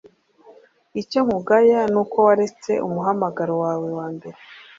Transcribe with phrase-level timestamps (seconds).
[1.01, 4.37] icyo nkugaya ni uko waretse umuhamagaro wawe wambere